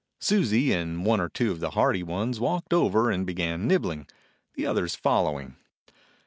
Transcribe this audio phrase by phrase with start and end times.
[0.19, 4.07] Susie and one or two of the hardy ones walked over and began nibbling,
[4.55, 5.57] the others following.